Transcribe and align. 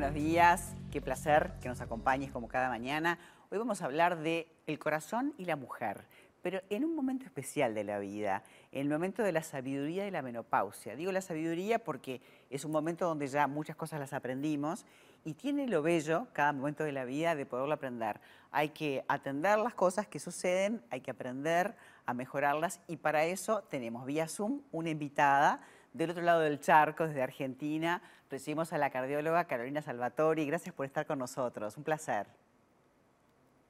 buenos 0.00 0.14
días, 0.14 0.72
qué 0.90 1.02
placer 1.02 1.52
que 1.60 1.68
nos 1.68 1.82
acompañes 1.82 2.32
como 2.32 2.48
cada 2.48 2.70
mañana. 2.70 3.18
Hoy 3.50 3.58
vamos 3.58 3.82
a 3.82 3.84
hablar 3.84 4.18
de 4.20 4.48
el 4.66 4.78
corazón 4.78 5.34
y 5.36 5.44
la 5.44 5.56
mujer, 5.56 6.06
pero 6.40 6.62
en 6.70 6.86
un 6.86 6.96
momento 6.96 7.26
especial 7.26 7.74
de 7.74 7.84
la 7.84 7.98
vida, 7.98 8.42
en 8.72 8.80
el 8.80 8.88
momento 8.88 9.22
de 9.22 9.32
la 9.32 9.42
sabiduría 9.42 10.06
y 10.06 10.10
la 10.10 10.22
menopausia. 10.22 10.96
Digo 10.96 11.12
la 11.12 11.20
sabiduría 11.20 11.80
porque 11.80 12.22
es 12.48 12.64
un 12.64 12.72
momento 12.72 13.04
donde 13.04 13.26
ya 13.26 13.46
muchas 13.46 13.76
cosas 13.76 14.00
las 14.00 14.14
aprendimos 14.14 14.86
y 15.22 15.34
tiene 15.34 15.66
lo 15.66 15.82
bello 15.82 16.28
cada 16.32 16.54
momento 16.54 16.82
de 16.82 16.92
la 16.92 17.04
vida 17.04 17.34
de 17.34 17.44
poderlo 17.44 17.74
aprender. 17.74 18.22
Hay 18.52 18.70
que 18.70 19.04
atender 19.06 19.58
las 19.58 19.74
cosas 19.74 20.06
que 20.08 20.18
suceden, 20.18 20.82
hay 20.88 21.02
que 21.02 21.10
aprender 21.10 21.76
a 22.06 22.14
mejorarlas 22.14 22.80
y 22.88 22.96
para 22.96 23.26
eso 23.26 23.64
tenemos 23.64 24.06
vía 24.06 24.28
Zoom 24.28 24.62
una 24.72 24.88
invitada 24.88 25.60
del 25.92 26.10
otro 26.10 26.22
lado 26.22 26.40
del 26.40 26.60
charco, 26.60 27.06
desde 27.06 27.22
Argentina, 27.22 28.02
recibimos 28.30 28.72
a 28.72 28.78
la 28.78 28.90
cardióloga 28.90 29.44
Carolina 29.44 29.82
Salvatori. 29.82 30.46
Gracias 30.46 30.74
por 30.74 30.86
estar 30.86 31.06
con 31.06 31.18
nosotros. 31.18 31.76
Un 31.76 31.84
placer. 31.84 32.26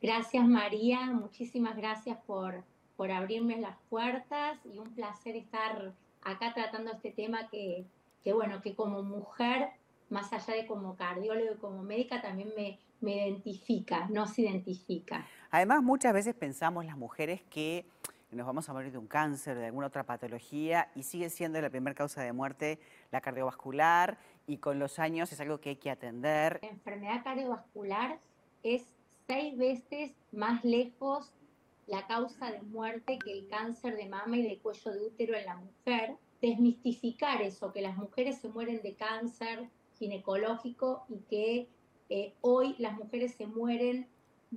Gracias 0.00 0.46
María, 0.46 1.00
muchísimas 1.06 1.76
gracias 1.76 2.18
por, 2.26 2.62
por 2.96 3.10
abrirme 3.10 3.58
las 3.58 3.76
puertas 3.88 4.58
y 4.66 4.78
un 4.78 4.94
placer 4.94 5.34
estar 5.34 5.92
acá 6.22 6.52
tratando 6.52 6.92
este 6.92 7.10
tema 7.10 7.48
que, 7.48 7.86
que, 8.22 8.34
bueno, 8.34 8.60
que 8.60 8.74
como 8.74 9.02
mujer, 9.02 9.70
más 10.10 10.30
allá 10.32 10.54
de 10.54 10.66
como 10.66 10.94
cardióloga 10.96 11.52
y 11.52 11.56
como 11.56 11.82
médica, 11.82 12.20
también 12.20 12.52
me, 12.54 12.78
me 13.00 13.16
identifica, 13.16 14.06
nos 14.08 14.38
identifica. 14.38 15.26
Además, 15.50 15.82
muchas 15.82 16.12
veces 16.12 16.34
pensamos 16.34 16.84
las 16.84 16.98
mujeres 16.98 17.42
que 17.48 17.86
nos 18.34 18.46
vamos 18.46 18.68
a 18.68 18.72
morir 18.72 18.92
de 18.92 18.98
un 18.98 19.06
cáncer, 19.06 19.56
de 19.56 19.66
alguna 19.66 19.86
otra 19.86 20.04
patología, 20.04 20.90
y 20.94 21.02
sigue 21.02 21.30
siendo 21.30 21.60
la 21.60 21.70
primera 21.70 21.94
causa 21.94 22.22
de 22.22 22.32
muerte 22.32 22.78
la 23.10 23.20
cardiovascular, 23.20 24.18
y 24.46 24.58
con 24.58 24.78
los 24.78 24.98
años 24.98 25.32
es 25.32 25.40
algo 25.40 25.60
que 25.60 25.70
hay 25.70 25.76
que 25.76 25.90
atender. 25.90 26.58
La 26.62 26.68
enfermedad 26.68 27.24
cardiovascular 27.24 28.18
es 28.62 28.84
seis 29.26 29.56
veces 29.56 30.12
más 30.32 30.64
lejos 30.64 31.32
la 31.86 32.06
causa 32.06 32.50
de 32.50 32.62
muerte 32.62 33.18
que 33.18 33.32
el 33.32 33.48
cáncer 33.48 33.96
de 33.96 34.06
mama 34.06 34.36
y 34.36 34.42
de 34.42 34.58
cuello 34.58 34.92
de 34.92 35.06
útero 35.06 35.34
en 35.36 35.46
la 35.46 35.56
mujer. 35.56 36.16
Desmistificar 36.40 37.40
eso, 37.42 37.72
que 37.72 37.80
las 37.80 37.96
mujeres 37.96 38.38
se 38.38 38.48
mueren 38.48 38.82
de 38.82 38.94
cáncer 38.94 39.68
ginecológico 39.98 41.04
y 41.08 41.18
que 41.30 41.68
eh, 42.10 42.34
hoy 42.42 42.74
las 42.78 42.96
mujeres 42.98 43.34
se 43.34 43.46
mueren 43.46 44.06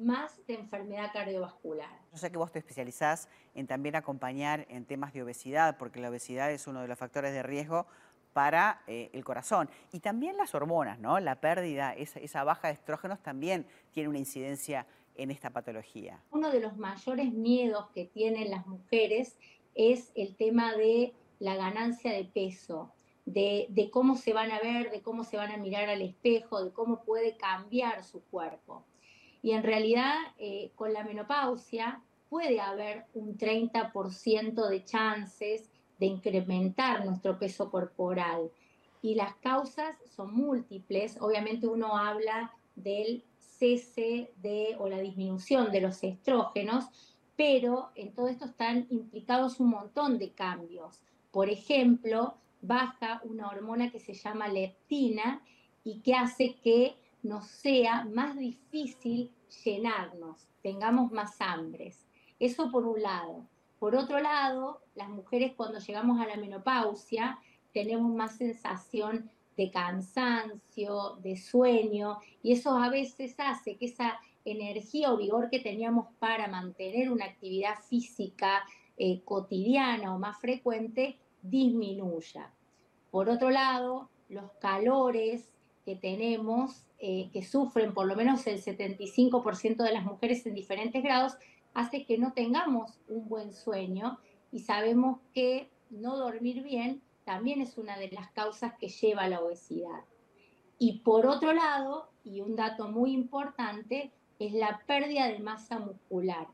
más 0.00 0.44
de 0.46 0.54
enfermedad 0.54 1.10
cardiovascular. 1.12 1.90
Yo 2.12 2.18
sé 2.18 2.30
que 2.30 2.38
vos 2.38 2.52
te 2.52 2.58
especializás 2.58 3.28
en 3.54 3.66
también 3.66 3.96
acompañar 3.96 4.66
en 4.68 4.84
temas 4.84 5.12
de 5.12 5.22
obesidad, 5.22 5.76
porque 5.78 6.00
la 6.00 6.10
obesidad 6.10 6.50
es 6.50 6.66
uno 6.66 6.82
de 6.82 6.88
los 6.88 6.98
factores 6.98 7.32
de 7.32 7.42
riesgo 7.42 7.86
para 8.32 8.82
eh, 8.86 9.10
el 9.14 9.24
corazón. 9.24 9.70
Y 9.92 10.00
también 10.00 10.36
las 10.36 10.54
hormonas, 10.54 10.98
¿no? 10.98 11.18
La 11.20 11.40
pérdida, 11.40 11.94
esa, 11.94 12.20
esa 12.20 12.44
baja 12.44 12.68
de 12.68 12.74
estrógenos 12.74 13.20
también 13.20 13.66
tiene 13.92 14.10
una 14.10 14.18
incidencia 14.18 14.86
en 15.14 15.30
esta 15.30 15.50
patología. 15.50 16.22
Uno 16.30 16.50
de 16.50 16.60
los 16.60 16.76
mayores 16.76 17.32
miedos 17.32 17.88
que 17.94 18.04
tienen 18.04 18.50
las 18.50 18.66
mujeres 18.66 19.38
es 19.74 20.12
el 20.14 20.36
tema 20.36 20.74
de 20.74 21.14
la 21.38 21.56
ganancia 21.56 22.12
de 22.12 22.24
peso, 22.24 22.92
de, 23.24 23.66
de, 23.70 23.90
cómo 23.90 24.16
se 24.16 24.32
van 24.32 24.50
a 24.50 24.60
ver, 24.60 24.90
de 24.90 25.02
cómo 25.02 25.24
se 25.24 25.36
van 25.36 25.50
a 25.50 25.56
mirar 25.56 25.88
al 25.88 26.02
espejo, 26.02 26.62
de 26.62 26.72
cómo 26.72 27.02
puede 27.04 27.36
cambiar 27.36 28.04
su 28.04 28.22
cuerpo. 28.24 28.84
Y 29.46 29.52
en 29.52 29.62
realidad, 29.62 30.16
eh, 30.38 30.72
con 30.74 30.92
la 30.92 31.04
menopausia 31.04 32.02
puede 32.28 32.58
haber 32.58 33.04
un 33.14 33.38
30% 33.38 34.68
de 34.68 34.84
chances 34.84 35.70
de 36.00 36.06
incrementar 36.06 37.06
nuestro 37.06 37.38
peso 37.38 37.70
corporal. 37.70 38.50
Y 39.02 39.14
las 39.14 39.36
causas 39.36 39.94
son 40.16 40.34
múltiples. 40.34 41.16
Obviamente 41.20 41.68
uno 41.68 41.96
habla 41.96 42.50
del 42.74 43.22
cese 43.38 44.32
de 44.42 44.74
o 44.80 44.88
la 44.88 44.98
disminución 44.98 45.70
de 45.70 45.80
los 45.80 46.02
estrógenos, 46.02 46.86
pero 47.36 47.90
en 47.94 48.12
todo 48.14 48.26
esto 48.26 48.46
están 48.46 48.88
implicados 48.90 49.60
un 49.60 49.68
montón 49.68 50.18
de 50.18 50.32
cambios. 50.32 50.98
Por 51.30 51.50
ejemplo, 51.50 52.34
baja 52.62 53.20
una 53.22 53.46
hormona 53.46 53.92
que 53.92 54.00
se 54.00 54.14
llama 54.14 54.48
leptina 54.48 55.40
y 55.84 56.00
que 56.00 56.14
hace 56.14 56.56
que 56.56 56.96
nos 57.22 57.46
sea 57.46 58.04
más 58.06 58.36
difícil 58.36 59.30
llenarnos, 59.64 60.48
tengamos 60.62 61.12
más 61.12 61.40
hambres. 61.40 62.06
Eso 62.38 62.70
por 62.70 62.86
un 62.86 63.02
lado. 63.02 63.46
Por 63.78 63.94
otro 63.94 64.20
lado, 64.20 64.80
las 64.94 65.08
mujeres 65.08 65.52
cuando 65.56 65.78
llegamos 65.78 66.20
a 66.20 66.26
la 66.26 66.36
menopausia 66.36 67.38
tenemos 67.72 68.14
más 68.14 68.36
sensación 68.36 69.30
de 69.56 69.70
cansancio, 69.70 71.16
de 71.22 71.36
sueño, 71.36 72.18
y 72.42 72.52
eso 72.52 72.76
a 72.76 72.90
veces 72.90 73.34
hace 73.38 73.76
que 73.76 73.86
esa 73.86 74.18
energía 74.44 75.12
o 75.12 75.16
vigor 75.16 75.50
que 75.50 75.60
teníamos 75.60 76.06
para 76.18 76.46
mantener 76.46 77.10
una 77.10 77.24
actividad 77.24 77.78
física 77.88 78.64
eh, 78.96 79.20
cotidiana 79.24 80.14
o 80.14 80.18
más 80.18 80.38
frecuente 80.38 81.18
disminuya. 81.42 82.50
Por 83.10 83.28
otro 83.28 83.50
lado, 83.50 84.08
los 84.28 84.50
calores 84.60 85.48
que 85.86 85.96
tenemos 85.96 86.84
eh, 86.98 87.30
que 87.32 87.42
sufren 87.42 87.94
por 87.94 88.06
lo 88.06 88.16
menos 88.16 88.46
el 88.46 88.62
75% 88.62 89.76
de 89.84 89.92
las 89.92 90.04
mujeres 90.04 90.44
en 90.44 90.54
diferentes 90.54 91.02
grados, 91.02 91.34
hace 91.72 92.04
que 92.04 92.18
no 92.18 92.32
tengamos 92.32 92.98
un 93.08 93.28
buen 93.28 93.54
sueño 93.54 94.18
y 94.50 94.60
sabemos 94.60 95.20
que 95.32 95.70
no 95.90 96.16
dormir 96.16 96.62
bien 96.62 97.00
también 97.24 97.60
es 97.60 97.78
una 97.78 97.96
de 97.98 98.10
las 98.10 98.30
causas 98.32 98.74
que 98.78 98.88
lleva 98.88 99.22
a 99.22 99.28
la 99.28 99.40
obesidad. 99.40 100.04
Y 100.78 101.00
por 101.00 101.26
otro 101.26 101.52
lado, 101.52 102.08
y 102.24 102.40
un 102.40 102.56
dato 102.56 102.88
muy 102.88 103.12
importante, 103.12 104.10
es 104.38 104.52
la 104.52 104.82
pérdida 104.86 105.28
de 105.28 105.38
masa 105.38 105.78
muscular. 105.78 106.48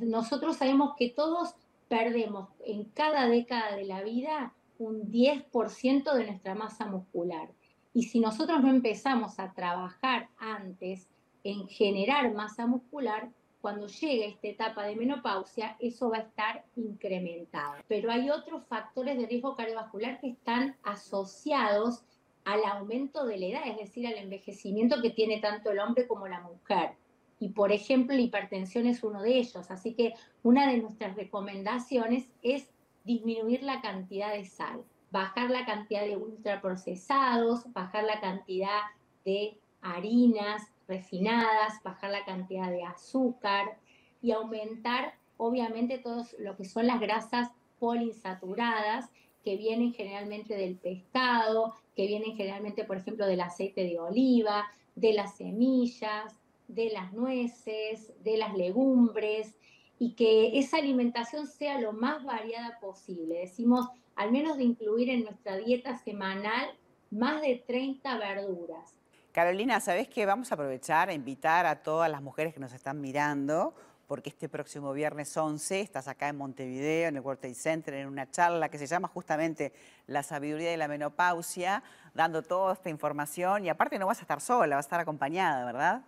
Nosotros 0.00 0.56
sabemos 0.56 0.94
que 0.96 1.10
todos 1.10 1.54
perdemos 1.88 2.48
en 2.64 2.84
cada 2.84 3.28
década 3.28 3.76
de 3.76 3.84
la 3.84 4.02
vida 4.02 4.52
un 4.78 5.10
10% 5.10 6.12
de 6.14 6.26
nuestra 6.26 6.54
masa 6.54 6.86
muscular. 6.86 7.48
Y 7.98 8.04
si 8.04 8.20
nosotros 8.20 8.62
no 8.62 8.70
empezamos 8.70 9.40
a 9.40 9.52
trabajar 9.54 10.28
antes 10.38 11.08
en 11.42 11.66
generar 11.66 12.32
masa 12.32 12.64
muscular, 12.64 13.28
cuando 13.60 13.88
llegue 13.88 14.28
esta 14.28 14.46
etapa 14.46 14.84
de 14.84 14.94
menopausia, 14.94 15.76
eso 15.80 16.08
va 16.08 16.18
a 16.18 16.20
estar 16.20 16.64
incrementado. 16.76 17.82
Pero 17.88 18.12
hay 18.12 18.30
otros 18.30 18.64
factores 18.68 19.18
de 19.18 19.26
riesgo 19.26 19.56
cardiovascular 19.56 20.20
que 20.20 20.28
están 20.28 20.76
asociados 20.84 22.04
al 22.44 22.64
aumento 22.66 23.26
de 23.26 23.36
la 23.36 23.46
edad, 23.46 23.66
es 23.66 23.78
decir, 23.78 24.06
al 24.06 24.14
envejecimiento 24.14 25.02
que 25.02 25.10
tiene 25.10 25.40
tanto 25.40 25.72
el 25.72 25.80
hombre 25.80 26.06
como 26.06 26.28
la 26.28 26.40
mujer. 26.40 26.92
Y 27.40 27.48
por 27.48 27.72
ejemplo, 27.72 28.14
la 28.14 28.22
hipertensión 28.22 28.86
es 28.86 29.02
uno 29.02 29.22
de 29.22 29.38
ellos. 29.38 29.72
Así 29.72 29.94
que 29.94 30.14
una 30.44 30.70
de 30.70 30.78
nuestras 30.78 31.16
recomendaciones 31.16 32.28
es 32.42 32.70
disminuir 33.02 33.64
la 33.64 33.80
cantidad 33.80 34.32
de 34.32 34.44
sal 34.44 34.84
bajar 35.10 35.50
la 35.50 35.64
cantidad 35.64 36.02
de 36.02 36.16
ultraprocesados, 36.16 37.72
bajar 37.72 38.04
la 38.04 38.20
cantidad 38.20 38.80
de 39.24 39.58
harinas 39.80 40.62
refinadas, 40.86 41.82
bajar 41.82 42.10
la 42.10 42.24
cantidad 42.24 42.70
de 42.70 42.84
azúcar 42.84 43.78
y 44.22 44.32
aumentar 44.32 45.14
obviamente 45.36 45.98
todo 45.98 46.24
lo 46.38 46.56
que 46.56 46.64
son 46.64 46.86
las 46.86 47.00
grasas 47.00 47.50
poliinsaturadas 47.78 49.10
que 49.44 49.56
vienen 49.56 49.92
generalmente 49.92 50.56
del 50.56 50.76
pescado, 50.76 51.74
que 51.94 52.06
vienen 52.06 52.36
generalmente, 52.36 52.84
por 52.84 52.96
ejemplo, 52.96 53.26
del 53.26 53.40
aceite 53.40 53.84
de 53.84 53.98
oliva, 53.98 54.66
de 54.94 55.12
las 55.12 55.36
semillas, 55.36 56.38
de 56.66 56.90
las 56.90 57.12
nueces, 57.12 58.12
de 58.22 58.36
las 58.36 58.54
legumbres, 58.54 59.56
y 59.98 60.12
que 60.12 60.58
esa 60.58 60.78
alimentación 60.78 61.46
sea 61.46 61.80
lo 61.80 61.92
más 61.92 62.24
variada 62.24 62.78
posible. 62.80 63.40
Decimos, 63.40 63.88
al 64.14 64.32
menos 64.32 64.56
de 64.56 64.64
incluir 64.64 65.10
en 65.10 65.24
nuestra 65.24 65.56
dieta 65.56 65.96
semanal 65.98 66.68
más 67.10 67.40
de 67.40 67.62
30 67.66 68.18
verduras. 68.18 68.94
Carolina, 69.32 69.80
¿sabes 69.80 70.08
qué? 70.08 70.26
Vamos 70.26 70.50
a 70.50 70.54
aprovechar 70.54 71.08
a 71.08 71.12
invitar 71.12 71.66
a 71.66 71.82
todas 71.82 72.10
las 72.10 72.22
mujeres 72.22 72.54
que 72.54 72.60
nos 72.60 72.72
están 72.72 73.00
mirando, 73.00 73.74
porque 74.06 74.30
este 74.30 74.48
próximo 74.48 74.92
viernes 74.92 75.36
11 75.36 75.80
estás 75.80 76.08
acá 76.08 76.28
en 76.28 76.36
Montevideo, 76.36 77.08
en 77.08 77.16
el 77.16 77.22
World 77.22 77.40
Trade 77.40 77.54
Center, 77.54 77.94
en 77.94 78.08
una 78.08 78.30
charla 78.30 78.68
que 78.68 78.78
se 78.78 78.86
llama 78.86 79.08
justamente 79.08 79.72
La 80.06 80.22
sabiduría 80.22 80.70
de 80.70 80.76
la 80.76 80.88
menopausia, 80.88 81.82
dando 82.14 82.42
toda 82.42 82.72
esta 82.72 82.90
información. 82.90 83.64
Y 83.64 83.68
aparte 83.68 83.98
no 83.98 84.06
vas 84.06 84.18
a 84.18 84.22
estar 84.22 84.40
sola, 84.40 84.76
vas 84.76 84.86
a 84.86 84.88
estar 84.88 85.00
acompañada, 85.00 85.64
¿verdad? 85.64 86.02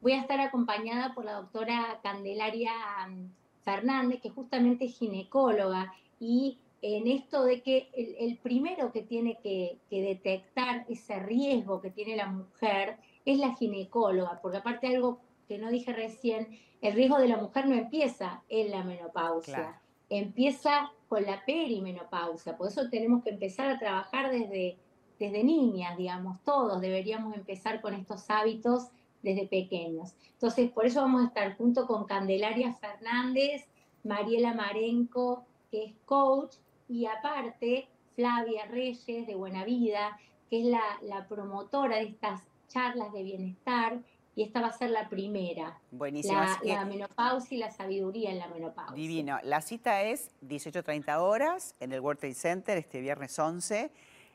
Voy 0.00 0.12
a 0.12 0.20
estar 0.20 0.40
acompañada 0.40 1.14
por 1.14 1.24
la 1.24 1.34
doctora 1.34 2.00
Candelaria 2.02 2.72
mm, 3.08 3.30
Fernández, 3.64 4.20
que 4.20 4.30
justamente 4.30 4.86
es 4.86 4.98
ginecóloga 4.98 5.92
y 6.20 6.58
en 6.80 7.08
esto 7.08 7.44
de 7.44 7.60
que 7.62 7.88
el, 7.94 8.36
primero 8.38 8.92
que 8.92 9.02
tiene 9.02 9.38
que, 9.42 9.78
detectar 9.90 10.86
ese 10.88 11.18
riesgo 11.18 11.80
que 11.80 11.90
tiene 11.90 12.16
la 12.16 12.28
mujer 12.28 12.98
es 13.24 13.38
la 13.38 13.54
ginecóloga, 13.56 14.40
porque 14.40 14.58
aparte 14.58 14.86
algo 14.86 15.18
que 15.48 15.58
no 15.58 15.70
dije 15.70 15.92
recién, 15.92 16.58
el 16.80 16.94
riesgo 16.94 17.18
de 17.18 17.28
la 17.28 17.36
mujer 17.36 17.66
no 17.66 17.74
empieza 17.74 18.42
en 18.48 18.70
la 18.70 18.84
menopausia, 18.84 19.80
empieza 20.08 20.92
con 21.08 21.24
la 21.24 21.44
perimenopausia, 21.44 22.56
por 22.56 22.68
eso 22.68 22.88
tenemos 22.88 23.24
que 23.24 23.30
empezar 23.30 23.68
a 23.70 23.78
trabajar 23.78 24.30
desde 24.30 24.78
desde 25.18 25.42
niñas, 25.42 25.96
digamos, 25.96 26.38
todos 26.44 26.80
deberíamos 26.80 27.34
empezar 27.34 27.80
con 27.80 27.94
estos 27.94 28.30
hábitos 28.30 28.88
desde 29.22 29.46
pequeños. 29.46 30.14
Entonces, 30.32 30.70
por 30.70 30.86
eso 30.86 31.00
vamos 31.00 31.22
a 31.22 31.28
estar 31.28 31.56
junto 31.56 31.86
con 31.86 32.04
Candelaria 32.04 32.74
Fernández, 32.74 33.66
Mariela 34.04 34.54
Marenco, 34.54 35.44
que 35.70 35.84
es 35.84 35.94
coach, 36.04 36.56
y 36.88 37.06
aparte 37.06 37.88
Flavia 38.14 38.66
Reyes 38.66 39.26
de 39.26 39.34
Buena 39.34 39.64
Vida, 39.64 40.18
que 40.50 40.60
es 40.60 40.66
la, 40.66 41.26
promotora 41.28 41.96
de 41.96 42.04
estas 42.04 42.42
charlas 42.68 43.12
de 43.12 43.22
bienestar, 43.22 44.00
y 44.34 44.42
esta 44.42 44.60
va 44.60 44.68
a 44.68 44.72
ser 44.72 44.90
la 44.90 45.08
primera. 45.08 45.80
Buenísimo. 45.90 46.38
La, 46.38 46.60
la, 46.62 46.84
menopausia 46.84 47.56
y 47.56 47.58
la 47.58 47.70
sabiduría 47.70 48.30
en 48.30 48.38
la 48.38 48.46
menopausia. 48.46 48.94
Divino. 48.94 49.38
La 49.42 49.60
cita 49.60 50.02
es 50.04 50.30
18.30 50.42 51.18
horas 51.18 51.74
en 51.80 51.92
el 51.92 52.00
World 52.00 52.20
Trade 52.20 52.34
Center 52.34 52.78
este 52.78 53.00
viernes 53.00 53.36
11, 53.36 53.90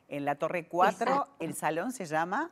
en 0.10 0.26
la 0.26 0.36
Torre 0.36 0.68
4. 0.68 1.28
El 1.40 1.54
salón 1.56 1.94
se 1.94 2.06
llama... 2.06 2.52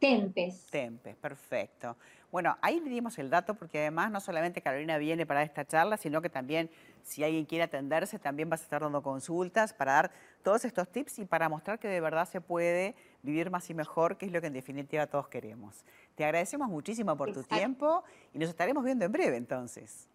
Tempes. 0.00 0.66
Tempes, 0.70 1.14
perfecto. 1.16 1.94
Bueno, 2.32 2.56
ahí 2.62 2.80
le 2.80 2.88
dimos 2.88 3.18
el 3.18 3.28
dato 3.28 3.54
porque 3.54 3.80
además 3.80 4.10
no 4.10 4.18
solamente 4.18 4.62
Carolina 4.62 4.96
viene 4.96 5.26
para 5.26 5.42
esta 5.42 5.66
charla, 5.66 5.98
sino 5.98 6.22
que 6.22 6.30
también 6.30 6.70
si 7.02 7.22
alguien 7.22 7.44
quiere 7.44 7.64
atenderse, 7.64 8.18
también 8.18 8.48
vas 8.48 8.60
a 8.60 8.64
estar 8.64 8.80
dando 8.80 9.02
consultas 9.02 9.74
para 9.74 9.92
dar 9.92 10.10
todos 10.42 10.64
estos 10.64 10.88
tips 10.88 11.18
y 11.18 11.24
para 11.26 11.50
mostrar 11.50 11.78
que 11.78 11.88
de 11.88 12.00
verdad 12.00 12.26
se 12.26 12.40
puede 12.40 12.94
vivir 13.22 13.50
más 13.50 13.68
y 13.68 13.74
mejor, 13.74 14.16
que 14.16 14.24
es 14.24 14.32
lo 14.32 14.40
que 14.40 14.46
en 14.46 14.54
definitiva 14.54 15.06
todos 15.06 15.28
queremos. 15.28 15.84
Te 16.14 16.24
agradecemos 16.24 16.68
muchísimo 16.68 17.14
por 17.14 17.32
tu 17.32 17.42
tiempo 17.42 18.02
y 18.32 18.38
nos 18.38 18.48
estaremos 18.48 18.82
viendo 18.82 19.04
en 19.04 19.12
breve 19.12 19.36
entonces. 19.36 20.08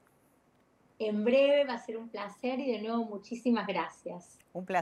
En 0.98 1.24
breve 1.26 1.66
va 1.66 1.74
a 1.74 1.86
ser 1.86 1.98
un 1.98 2.10
placer 2.10 2.60
y 2.60 2.72
de 2.72 2.82
nuevo 2.82 3.04
muchísimas 3.06 3.68
gracias. 3.68 4.40
Un 4.54 4.66
placer. 4.66 4.74